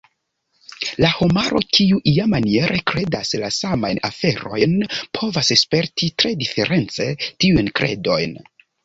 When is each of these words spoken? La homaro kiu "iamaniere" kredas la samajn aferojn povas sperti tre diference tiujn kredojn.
La 1.03 1.09
homaro 1.25 1.59
kiu 1.77 1.99
"iamaniere" 2.11 2.79
kredas 2.91 3.33
la 3.43 3.49
samajn 3.57 4.01
aferojn 4.09 4.73
povas 5.19 5.53
sperti 5.63 6.11
tre 6.23 6.33
diference 6.45 7.09
tiujn 7.45 7.71
kredojn. 7.83 8.35